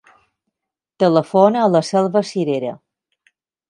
[1.05, 2.77] Telefona a la Selva Sirera.